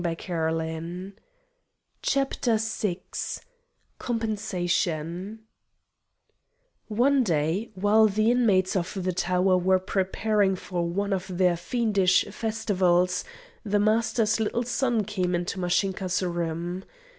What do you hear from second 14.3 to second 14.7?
little